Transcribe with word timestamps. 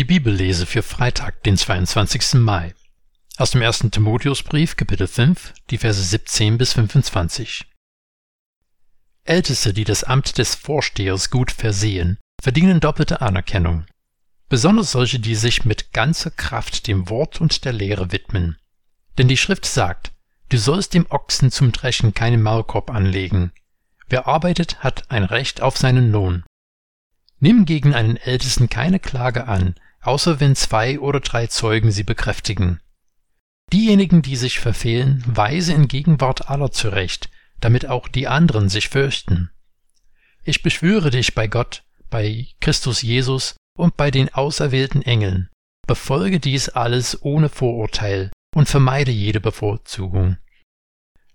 Die 0.00 0.04
Bibellese 0.04 0.64
für 0.64 0.82
Freitag, 0.82 1.42
den 1.42 1.58
22. 1.58 2.40
Mai. 2.40 2.72
Aus 3.36 3.50
dem 3.50 3.60
1. 3.60 3.90
Timotheusbrief, 3.90 4.74
Kapitel 4.74 5.06
5, 5.06 5.52
die 5.68 5.76
Verse 5.76 6.02
17 6.02 6.56
bis 6.56 6.72
25. 6.72 7.66
Älteste, 9.24 9.74
die 9.74 9.84
das 9.84 10.02
Amt 10.02 10.38
des 10.38 10.54
Vorstehers 10.54 11.28
gut 11.28 11.52
versehen, 11.52 12.16
verdienen 12.40 12.80
doppelte 12.80 13.20
Anerkennung. 13.20 13.84
Besonders 14.48 14.92
solche, 14.92 15.18
die 15.18 15.34
sich 15.34 15.66
mit 15.66 15.92
ganzer 15.92 16.30
Kraft 16.30 16.86
dem 16.86 17.10
Wort 17.10 17.38
und 17.38 17.66
der 17.66 17.74
Lehre 17.74 18.10
widmen. 18.10 18.56
Denn 19.18 19.28
die 19.28 19.36
Schrift 19.36 19.66
sagt, 19.66 20.12
du 20.48 20.56
sollst 20.56 20.94
dem 20.94 21.10
Ochsen 21.10 21.50
zum 21.50 21.72
Dreschen 21.72 22.14
keinen 22.14 22.40
Maulkorb 22.40 22.90
anlegen. 22.90 23.52
Wer 24.08 24.26
arbeitet, 24.26 24.82
hat 24.82 25.10
ein 25.10 25.24
Recht 25.24 25.60
auf 25.60 25.76
seinen 25.76 26.10
Lohn. 26.10 26.42
Nimm 27.38 27.66
gegen 27.66 27.94
einen 27.94 28.16
Ältesten 28.16 28.70
keine 28.70 28.98
Klage 28.98 29.46
an, 29.46 29.74
außer 30.00 30.40
wenn 30.40 30.56
zwei 30.56 30.98
oder 30.98 31.20
drei 31.20 31.46
Zeugen 31.46 31.90
sie 31.90 32.04
bekräftigen. 32.04 32.80
Diejenigen, 33.72 34.22
die 34.22 34.36
sich 34.36 34.58
verfehlen, 34.58 35.22
weise 35.26 35.72
in 35.72 35.88
Gegenwart 35.88 36.48
aller 36.48 36.72
zurecht, 36.72 37.30
damit 37.60 37.86
auch 37.86 38.08
die 38.08 38.26
anderen 38.26 38.68
sich 38.68 38.88
fürchten. 38.88 39.50
Ich 40.42 40.62
beschwöre 40.62 41.10
dich 41.10 41.34
bei 41.34 41.46
Gott, 41.46 41.84
bei 42.08 42.48
Christus 42.60 43.02
Jesus 43.02 43.54
und 43.76 43.96
bei 43.96 44.10
den 44.10 44.32
auserwählten 44.34 45.02
Engeln, 45.02 45.48
befolge 45.86 46.40
dies 46.40 46.68
alles 46.68 47.22
ohne 47.22 47.48
Vorurteil 47.48 48.30
und 48.54 48.68
vermeide 48.68 49.12
jede 49.12 49.40
Bevorzugung. 49.40 50.36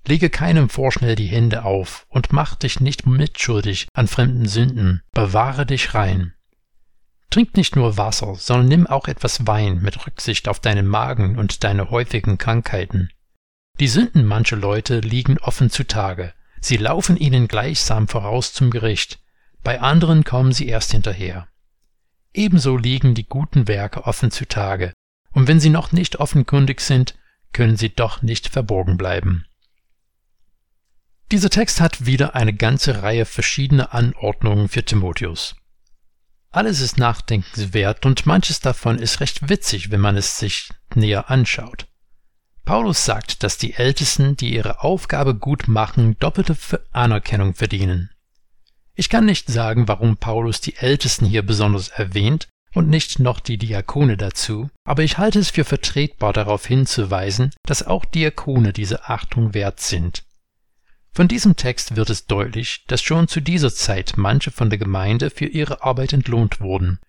Lege 0.08 0.30
keinem 0.30 0.70
vorschnell 0.70 1.16
die 1.16 1.28
Hände 1.28 1.64
auf 1.64 2.06
und 2.10 2.32
mach 2.32 2.56
dich 2.56 2.80
nicht 2.80 3.08
mitschuldig 3.08 3.88
an 3.94 4.08
fremden 4.08 4.46
Sünden, 4.46 5.02
bewahre 5.14 5.66
dich 5.66 5.96
rein. 5.96 6.35
Trink 7.30 7.58
nicht 7.58 7.76
nur 7.76 7.98
Wasser, 7.98 8.36
sondern 8.36 8.68
nimm 8.68 8.88
auch 8.88 9.08
etwas 9.08 9.46
Wein 9.46 9.82
mit 9.82 10.06
Rücksicht 10.06 10.48
auf 10.48 10.60
deinen 10.60 10.88
Magen 10.88 11.38
und 11.38 11.64
deine 11.64 11.90
häufigen 11.90 12.38
Krankheiten. 12.38 13.10
Die 13.80 13.88
Sünden 13.88 14.26
mancher 14.26 14.56
Leute 14.56 15.00
liegen 15.02 15.38
offen 15.40 15.70
zutage, 15.70 16.34
sie 16.62 16.78
laufen 16.78 17.18
ihnen 17.18 17.48
gleichsam 17.48 18.08
voraus 18.08 18.54
zum 18.54 18.72
Gericht, 18.72 19.20
bei 19.64 19.82
anderen 19.82 20.24
kommen 20.24 20.54
sie 20.54 20.68
erst 20.68 20.92
hinterher. 20.92 21.48
Ebenso 22.34 22.78
liegen 22.78 23.16
die 23.16 23.28
guten 23.28 23.68
Werke 23.68 24.06
offen 24.06 24.32
zutage, 24.32 24.94
und 25.32 25.48
wenn 25.48 25.60
sie 25.60 25.70
noch 25.70 25.92
nicht 25.92 26.18
offenkundig 26.20 26.80
sind, 26.80 27.16
können 27.52 27.76
sie 27.76 27.90
doch 27.90 28.22
nicht 28.22 28.48
verborgen 28.48 28.98
bleiben. 28.98 29.46
Dieser 31.32 31.50
Text 31.50 31.82
hat 31.82 32.06
wieder 32.06 32.36
eine 32.36 32.54
ganze 32.54 33.02
Reihe 33.02 33.26
verschiedener 33.26 33.94
Anordnungen 33.94 34.70
für 34.70 34.86
Timotheus. 34.86 35.56
Alles 36.56 36.80
ist 36.80 36.98
nachdenkenswert 36.98 38.06
und 38.06 38.26
manches 38.26 38.62
davon 38.62 38.98
ist 38.98 39.20
recht 39.20 39.50
witzig, 39.50 39.92
wenn 39.92 40.00
man 40.00 40.16
es 40.16 40.40
sich 40.40 40.70
näher 40.94 41.30
anschaut. 41.30 41.86
Paulus 42.64 43.04
sagt, 43.04 43.44
dass 43.44 43.58
die 43.58 43.74
Ältesten, 43.74 44.38
die 44.38 44.54
ihre 44.54 44.82
Aufgabe 44.82 45.36
gut 45.36 45.68
machen, 45.68 46.16
doppelte 46.18 46.56
Anerkennung 46.94 47.56
verdienen. 47.56 48.10
Ich 48.94 49.10
kann 49.10 49.26
nicht 49.26 49.50
sagen, 49.50 49.90
warum 49.90 50.16
Paulus 50.16 50.62
die 50.62 50.78
Ältesten 50.78 51.26
hier 51.26 51.46
besonders 51.46 51.90
erwähnt 51.90 52.48
und 52.74 52.88
nicht 52.88 53.20
noch 53.20 53.42
die 53.42 53.58
Diakone 53.58 54.16
dazu, 54.16 54.70
aber 54.86 55.04
ich 55.04 55.18
halte 55.18 55.40
es 55.40 55.50
für 55.50 55.66
vertretbar 55.66 56.32
darauf 56.32 56.66
hinzuweisen, 56.66 57.52
dass 57.64 57.86
auch 57.86 58.06
Diakone 58.06 58.72
diese 58.72 59.10
Achtung 59.10 59.54
wert 59.54 59.82
sind. 59.82 60.24
Von 61.16 61.28
diesem 61.28 61.56
Text 61.56 61.96
wird 61.96 62.12
es 62.12 62.28
deutlich, 62.28 62.84
dass 62.88 63.02
schon 63.02 63.28
zu 63.28 63.40
dieser 63.40 63.74
Zeit 63.74 64.14
manche 64.18 64.52
von 64.52 64.70
der 64.70 64.78
Gemeinde 64.78 65.32
für 65.32 65.46
ihre 65.46 65.82
Arbeit 65.82 66.14
entlohnt 66.14 66.62
wurden, 66.62 67.00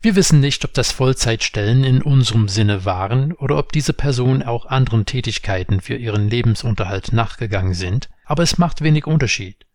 wir 0.00 0.14
wissen 0.14 0.38
nicht, 0.38 0.64
ob 0.64 0.74
das 0.74 0.92
Vollzeitstellen 0.92 1.82
in 1.82 2.02
unserem 2.02 2.48
Sinne 2.48 2.84
waren 2.84 3.32
oder 3.32 3.58
ob 3.58 3.72
diese 3.72 3.92
Personen 3.92 4.44
auch 4.44 4.66
anderen 4.66 5.06
Tätigkeiten 5.06 5.80
für 5.80 5.96
ihren 5.96 6.30
Lebensunterhalt 6.30 7.12
nachgegangen 7.12 7.74
sind, 7.74 8.08
aber 8.24 8.44
es 8.44 8.58
macht 8.58 8.80
wenig 8.80 9.08
Unterschied. 9.08 9.66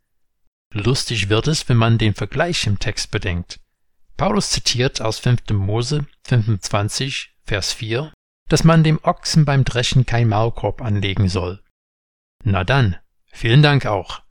Lustig 0.71 1.27
wird 1.27 1.47
es, 1.47 1.67
wenn 1.67 1.75
man 1.75 1.97
den 1.97 2.13
Vergleich 2.13 2.65
im 2.67 2.79
Text 2.79 3.11
bedenkt. 3.11 3.59
Paulus 4.15 4.51
zitiert 4.51 5.01
aus 5.01 5.19
5. 5.19 5.49
Mose 5.51 6.05
25, 6.23 7.35
Vers 7.43 7.73
4, 7.73 8.13
dass 8.47 8.63
man 8.63 8.83
dem 8.85 8.99
Ochsen 9.03 9.43
beim 9.43 9.65
Dreschen 9.65 10.05
kein 10.05 10.29
Maulkorb 10.29 10.81
anlegen 10.81 11.27
soll. 11.27 11.61
Na 12.45 12.63
dann, 12.63 12.95
vielen 13.33 13.61
Dank 13.61 13.85
auch. 13.85 14.21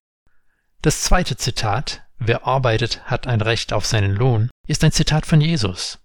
Das 0.80 1.02
zweite 1.02 1.36
Zitat, 1.36 2.02
wer 2.18 2.46
arbeitet, 2.46 3.02
hat 3.04 3.26
ein 3.26 3.40
Recht 3.40 3.72
auf 3.72 3.84
seinen 3.84 4.14
Lohn, 4.14 4.50
ist 4.66 4.82
ein 4.84 4.92
Zitat 4.92 5.26
von 5.26 5.40
Jesus. 5.40 5.98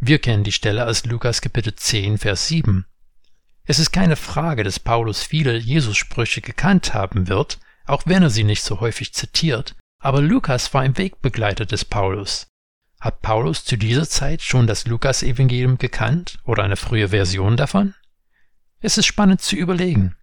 Wir 0.00 0.18
kennen 0.18 0.44
die 0.44 0.52
Stelle 0.52 0.86
aus 0.86 1.04
Lukas 1.04 1.40
Kapitel 1.40 1.74
10, 1.74 2.18
Vers 2.18 2.48
7. 2.48 2.86
Es 3.64 3.78
ist 3.78 3.92
keine 3.92 4.16
Frage, 4.16 4.62
dass 4.62 4.78
Paulus 4.78 5.22
viele 5.22 5.56
Jesus-Sprüche 5.56 6.40
gekannt 6.40 6.94
haben 6.94 7.28
wird, 7.28 7.58
auch 7.84 8.02
wenn 8.06 8.22
er 8.22 8.30
sie 8.30 8.44
nicht 8.44 8.62
so 8.62 8.80
häufig 8.80 9.12
zitiert, 9.12 9.74
aber 9.98 10.20
Lukas 10.20 10.72
war 10.74 10.84
im 10.84 10.96
Wegbegleiter 10.96 11.66
des 11.66 11.84
Paulus. 11.84 12.46
Hat 13.00 13.22
Paulus 13.22 13.64
zu 13.64 13.76
dieser 13.76 14.08
Zeit 14.08 14.42
schon 14.42 14.66
das 14.66 14.86
Lukas-Evangelium 14.86 15.78
gekannt 15.78 16.38
oder 16.44 16.64
eine 16.64 16.76
frühe 16.76 17.08
Version 17.08 17.56
davon? 17.56 17.94
Es 18.80 18.98
ist 18.98 19.06
spannend 19.06 19.40
zu 19.40 19.56
überlegen. 19.56 20.16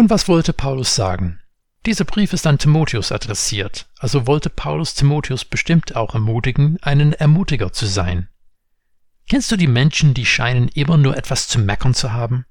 Und 0.00 0.08
was 0.08 0.28
wollte 0.28 0.54
Paulus 0.54 0.94
sagen? 0.94 1.40
Dieser 1.84 2.06
Brief 2.06 2.32
ist 2.32 2.46
an 2.46 2.56
Timotheus 2.56 3.12
adressiert, 3.12 3.86
also 3.98 4.26
wollte 4.26 4.48
Paulus 4.48 4.94
Timotheus 4.94 5.44
bestimmt 5.44 5.94
auch 5.94 6.14
ermutigen, 6.14 6.78
einen 6.80 7.12
Ermutiger 7.12 7.74
zu 7.74 7.84
sein. 7.84 8.30
Kennst 9.28 9.52
du 9.52 9.56
die 9.56 9.66
Menschen, 9.66 10.14
die 10.14 10.24
scheinen 10.24 10.68
immer 10.68 10.96
nur 10.96 11.18
etwas 11.18 11.48
zu 11.48 11.58
meckern 11.58 11.92
zu 11.92 12.14
haben? 12.14 12.46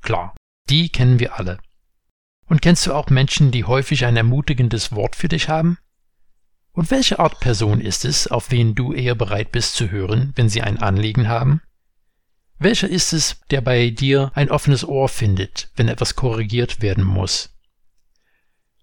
Klar, 0.00 0.34
die 0.70 0.88
kennen 0.88 1.18
wir 1.18 1.38
alle. 1.38 1.58
Und 2.46 2.62
kennst 2.62 2.86
du 2.86 2.94
auch 2.94 3.10
Menschen, 3.10 3.50
die 3.50 3.64
häufig 3.64 4.06
ein 4.06 4.16
ermutigendes 4.16 4.90
Wort 4.92 5.16
für 5.16 5.28
dich 5.28 5.50
haben? 5.50 5.76
Und 6.72 6.90
welche 6.90 7.18
Art 7.18 7.40
Person 7.40 7.82
ist 7.82 8.06
es, 8.06 8.26
auf 8.26 8.50
wen 8.50 8.74
du 8.74 8.94
eher 8.94 9.14
bereit 9.14 9.52
bist 9.52 9.74
zu 9.74 9.90
hören, 9.90 10.32
wenn 10.34 10.48
sie 10.48 10.62
ein 10.62 10.78
Anliegen 10.78 11.28
haben? 11.28 11.60
Welcher 12.58 12.88
ist 12.88 13.12
es, 13.12 13.40
der 13.50 13.60
bei 13.60 13.90
dir 13.90 14.32
ein 14.34 14.50
offenes 14.50 14.84
Ohr 14.84 15.08
findet, 15.08 15.70
wenn 15.76 15.88
etwas 15.88 16.16
korrigiert 16.16 16.80
werden 16.80 17.04
muss? 17.04 17.50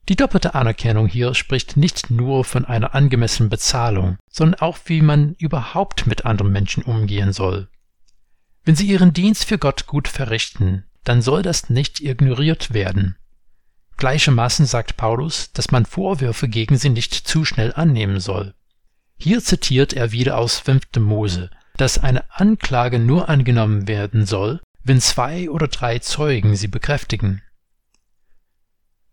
Die 0.09 0.15
doppelte 0.15 0.53
Anerkennung 0.53 1.07
hier 1.07 1.33
spricht 1.33 1.77
nicht 1.77 2.11
nur 2.11 2.43
von 2.43 2.65
einer 2.65 2.93
angemessenen 2.93 3.49
Bezahlung, 3.49 4.17
sondern 4.29 4.59
auch 4.59 4.77
wie 4.85 5.01
man 5.01 5.33
überhaupt 5.35 6.07
mit 6.07 6.25
anderen 6.25 6.51
Menschen 6.51 6.83
umgehen 6.83 7.31
soll. 7.31 7.69
Wenn 8.65 8.75
sie 8.75 8.85
ihren 8.85 9.13
Dienst 9.13 9.45
für 9.45 9.57
Gott 9.57 9.87
gut 9.87 10.07
verrichten, 10.07 10.85
dann 11.03 11.21
soll 11.21 11.41
das 11.41 11.69
nicht 11.69 12.01
ignoriert 12.01 12.73
werden. 12.73 13.15
Gleichermaßen 13.97 14.65
sagt 14.65 14.97
Paulus, 14.97 15.51
dass 15.53 15.71
man 15.71 15.85
Vorwürfe 15.85 16.49
gegen 16.49 16.77
sie 16.77 16.89
nicht 16.89 17.13
zu 17.13 17.45
schnell 17.45 17.73
annehmen 17.73 18.19
soll. 18.19 18.53
Hier 19.17 19.41
zitiert 19.41 19.93
er 19.93 20.11
wieder 20.11 20.37
aus 20.37 20.59
5. 20.59 20.87
Mose, 20.99 21.49
dass 21.77 21.97
eine 21.97 22.23
Anklage 22.31 22.99
nur 22.99 23.29
angenommen 23.29 23.87
werden 23.87 24.25
soll, 24.25 24.61
wenn 24.83 25.01
zwei 25.01 25.49
oder 25.49 25.67
drei 25.67 25.99
Zeugen 25.99 26.55
sie 26.55 26.67
bekräftigen. 26.67 27.41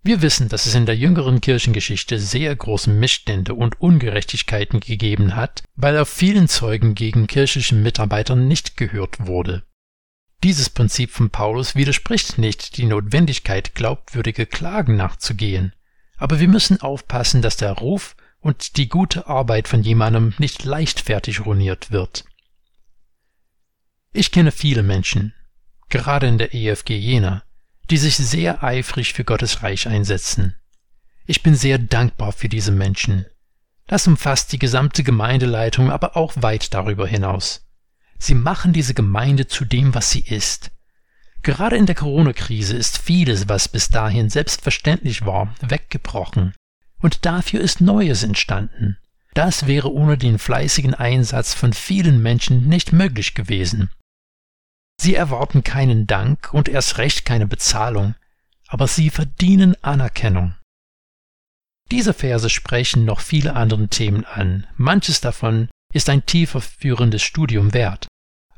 Wir 0.02 0.22
wissen, 0.22 0.48
dass 0.48 0.64
es 0.64 0.74
in 0.74 0.86
der 0.86 0.96
jüngeren 0.96 1.42
Kirchengeschichte 1.42 2.18
sehr 2.18 2.56
große 2.56 2.88
Missstände 2.88 3.52
und 3.52 3.80
Ungerechtigkeiten 3.80 4.80
gegeben 4.80 5.36
hat, 5.36 5.62
weil 5.76 5.98
auf 5.98 6.08
vielen 6.08 6.48
Zeugen 6.48 6.94
gegen 6.94 7.26
kirchliche 7.26 7.74
Mitarbeiter 7.74 8.34
nicht 8.34 8.78
gehört 8.78 9.26
wurde. 9.26 9.62
Dieses 10.42 10.70
Prinzip 10.70 11.10
von 11.10 11.28
Paulus 11.28 11.76
widerspricht 11.76 12.38
nicht 12.38 12.78
die 12.78 12.86
Notwendigkeit, 12.86 13.74
glaubwürdige 13.74 14.46
Klagen 14.46 14.96
nachzugehen, 14.96 15.74
aber 16.16 16.40
wir 16.40 16.48
müssen 16.48 16.80
aufpassen, 16.80 17.42
dass 17.42 17.58
der 17.58 17.72
Ruf 17.72 18.16
und 18.40 18.78
die 18.78 18.88
gute 18.88 19.26
Arbeit 19.26 19.68
von 19.68 19.82
jemandem 19.82 20.32
nicht 20.38 20.64
leichtfertig 20.64 21.44
ruiniert 21.44 21.90
wird. 21.90 22.24
Ich 24.12 24.32
kenne 24.32 24.50
viele 24.50 24.82
Menschen, 24.82 25.34
gerade 25.88 26.26
in 26.26 26.36
der 26.36 26.52
EFG 26.52 26.96
Jena, 26.96 27.44
die 27.90 27.96
sich 27.96 28.16
sehr 28.16 28.64
eifrig 28.64 29.12
für 29.12 29.22
Gottes 29.22 29.62
Reich 29.62 29.86
einsetzen. 29.86 30.56
Ich 31.26 31.44
bin 31.44 31.54
sehr 31.54 31.78
dankbar 31.78 32.32
für 32.32 32.48
diese 32.48 32.72
Menschen. 32.72 33.26
Das 33.86 34.08
umfasst 34.08 34.52
die 34.52 34.58
gesamte 34.58 35.04
Gemeindeleitung, 35.04 35.92
aber 35.92 36.16
auch 36.16 36.34
weit 36.36 36.74
darüber 36.74 37.06
hinaus. 37.06 37.68
Sie 38.18 38.34
machen 38.34 38.72
diese 38.72 38.94
Gemeinde 38.94 39.46
zu 39.46 39.64
dem, 39.64 39.94
was 39.94 40.10
sie 40.10 40.22
ist. 40.22 40.72
Gerade 41.42 41.76
in 41.76 41.86
der 41.86 41.94
Corona-Krise 41.94 42.76
ist 42.76 42.98
vieles, 42.98 43.48
was 43.48 43.68
bis 43.68 43.90
dahin 43.90 44.28
selbstverständlich 44.28 45.24
war, 45.24 45.54
weggebrochen. 45.60 46.52
Und 46.98 47.24
dafür 47.26 47.60
ist 47.60 47.80
Neues 47.80 48.24
entstanden. 48.24 48.98
Das 49.34 49.68
wäre 49.68 49.92
ohne 49.92 50.18
den 50.18 50.40
fleißigen 50.40 50.94
Einsatz 50.94 51.54
von 51.54 51.72
vielen 51.72 52.20
Menschen 52.20 52.66
nicht 52.68 52.92
möglich 52.92 53.34
gewesen. 53.34 53.90
Sie 55.02 55.14
erwarten 55.14 55.64
keinen 55.64 56.06
Dank 56.06 56.52
und 56.52 56.68
erst 56.68 56.98
recht 56.98 57.24
keine 57.24 57.46
Bezahlung, 57.46 58.16
aber 58.68 58.86
sie 58.86 59.08
verdienen 59.08 59.74
Anerkennung. 59.82 60.56
Diese 61.90 62.12
Verse 62.12 62.50
sprechen 62.50 63.06
noch 63.06 63.20
viele 63.20 63.56
andere 63.56 63.88
Themen 63.88 64.26
an, 64.26 64.66
manches 64.76 65.22
davon 65.22 65.70
ist 65.94 66.10
ein 66.10 66.26
tiefer 66.26 66.60
führendes 66.60 67.22
Studium 67.22 67.72
wert. 67.72 68.08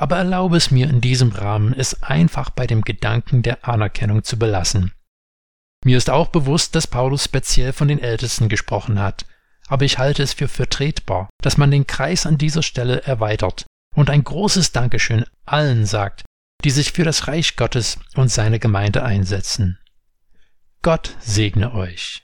aber 0.00 0.16
erlaube 0.16 0.56
es 0.56 0.70
mir 0.70 0.88
in 0.88 1.02
diesem 1.02 1.30
Rahmen, 1.30 1.74
es 1.74 2.02
einfach 2.02 2.48
bei 2.48 2.66
dem 2.66 2.80
Gedanken 2.80 3.42
der 3.42 3.68
Anerkennung 3.68 4.24
zu 4.24 4.38
belassen. 4.38 4.92
Mir 5.84 5.98
ist 5.98 6.08
auch 6.08 6.28
bewusst, 6.28 6.74
dass 6.74 6.86
Paulus 6.86 7.24
speziell 7.24 7.74
von 7.74 7.86
den 7.86 7.98
Ältesten 7.98 8.48
gesprochen 8.48 8.98
hat, 8.98 9.26
aber 9.68 9.84
ich 9.84 9.98
halte 9.98 10.22
es 10.22 10.32
für 10.32 10.48
vertretbar, 10.48 11.28
dass 11.42 11.58
man 11.58 11.70
den 11.70 11.86
Kreis 11.86 12.24
an 12.24 12.38
dieser 12.38 12.62
Stelle 12.62 13.02
erweitert 13.02 13.66
und 13.94 14.08
ein 14.08 14.24
großes 14.24 14.72
Dankeschön 14.72 15.26
allen 15.44 15.84
sagt, 15.84 16.24
die 16.64 16.70
sich 16.70 16.92
für 16.92 17.04
das 17.04 17.28
Reich 17.28 17.56
Gottes 17.56 17.98
und 18.14 18.28
seine 18.30 18.58
Gemeinde 18.58 19.02
einsetzen. 19.02 19.78
Gott 20.82 21.16
segne 21.20 21.74
euch. 21.74 22.22